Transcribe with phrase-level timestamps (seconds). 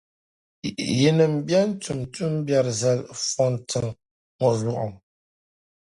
[0.99, 3.87] yinim’ bɛn tum tumbiɛri zali fɔntiŋ’
[4.39, 4.89] ŋɔ zuɣu.